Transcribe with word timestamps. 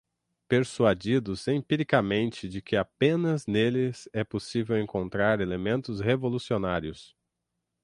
persuadidos 0.47 1.47
empiricamente 1.47 2.49
de 2.49 2.59
que 2.59 2.75
apenas 2.75 3.45
neles 3.45 4.09
é 4.11 4.23
possível 4.23 4.75
encontrar 4.81 5.39
elementos 5.39 5.99
revolucionários 5.99 7.15